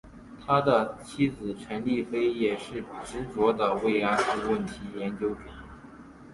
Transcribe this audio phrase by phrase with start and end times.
[0.43, 5.41] 他的妻子陈丽菲也是执着的慰安妇问题研究者。